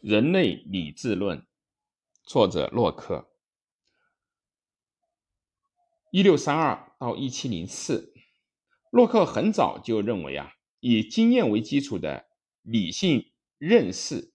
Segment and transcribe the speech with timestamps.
[0.00, 1.44] 人类理智论，
[2.22, 3.32] 作者洛克，
[6.12, 8.14] 一六三二到一七零四。
[8.90, 12.28] 洛克很早就认为啊，以经验为基础的
[12.62, 14.32] 理性认识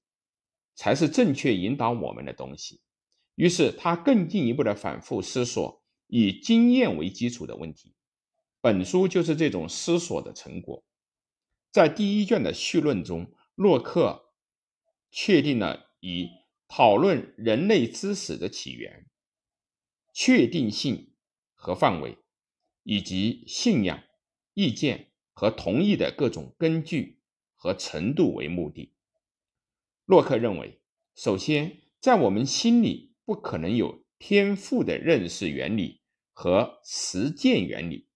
[0.76, 2.82] 才是正确引导我们的东西。
[3.36, 7.96] 于是他更进一步的反复思索以经验为基础的问题。
[8.60, 10.84] 本书就是这种思索的成果。
[11.72, 14.23] 在第一卷的序论中，洛克。
[15.16, 16.28] 确定了以
[16.68, 19.06] 讨论人类知识的起源、
[20.12, 21.14] 确定性
[21.54, 22.18] 和范围，
[22.82, 24.04] 以及信仰、
[24.56, 27.22] 意见和同意的各种根据
[27.54, 28.96] 和程度为目的。
[30.06, 30.82] 洛克认为，
[31.14, 38.10] 首先，在我们心里不可能有天赋的认识原理和实践原理。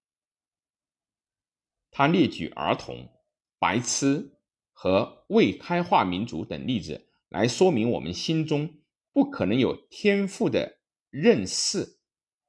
[1.91, 3.07] 他列举儿童、
[3.59, 4.36] 白痴。
[4.79, 8.75] 和未开化民族等例子来说明，我们心中
[9.11, 10.77] 不可能有天赋的
[11.09, 11.97] 认识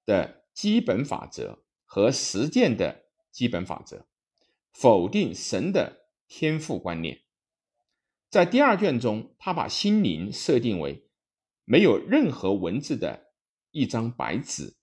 [0.05, 4.07] 的基本法则和实践的基本法则，
[4.71, 7.23] 否定神的天赋观念。
[8.29, 11.09] 在第二卷中，他把心灵设定为
[11.65, 13.29] 没有任何文字的
[13.71, 14.77] 一张白纸，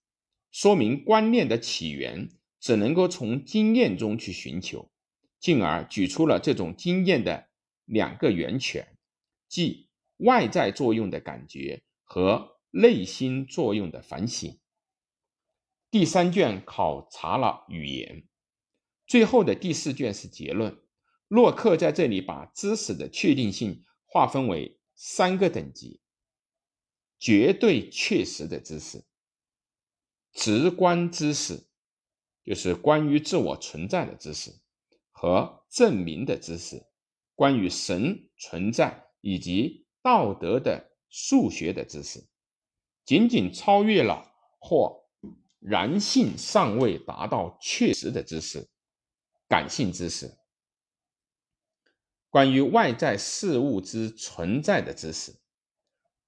[0.49, 2.27] 说明观念的起源
[2.59, 4.89] 只能够从经验中去寻求。
[5.45, 7.51] 进而举出了这种经验的
[7.85, 8.97] 两个源泉，
[9.47, 14.59] 即外在作用的感觉和内心作用的反省。
[15.91, 18.27] 第三卷考察了语言，
[19.05, 20.81] 最后的第四卷是结论。
[21.27, 26.01] 洛克在这里把知识的确定性划分为三个等级：
[27.19, 29.05] 绝对确实的知识、
[30.33, 31.67] 直观知识，
[32.43, 34.51] 就是关于自我存在的知识。
[35.17, 36.85] 和证明的知识，
[37.35, 42.27] 关于神存在以及道德的数学的知识，
[43.05, 45.05] 仅仅超越了或
[45.59, 48.67] 然性尚未达到确实的知识，
[49.47, 50.38] 感性知识，
[52.29, 55.34] 关于外在事物之存在的知识。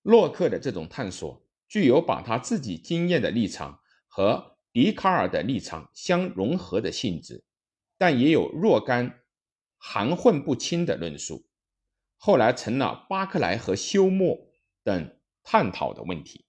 [0.01, 7.43] 洛克的这种探索具有把他自己经验的立场和笛卡尔的立场相融合的性质。
[7.97, 9.23] 但也有若干
[9.77, 11.45] 含混不清的论述，
[12.17, 14.49] 后来成了巴克莱和休谟
[14.83, 16.46] 等探讨的问题。